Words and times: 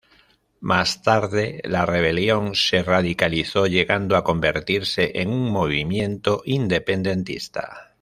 Más 0.61 1.03
tarde 1.03 1.61
la 1.63 1.85
rebelión 1.85 2.55
se 2.55 2.81
radicalizó 2.81 3.67
llegando 3.67 4.17
a 4.17 4.23
convertirse 4.23 5.11
en 5.13 5.29
un 5.29 5.51
movimiento 5.51 6.41
independentista. 6.45 7.89